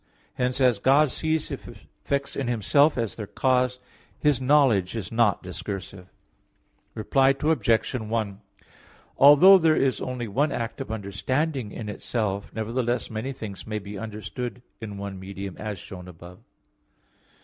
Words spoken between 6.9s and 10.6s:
Reply Obj. 1: Although there is only one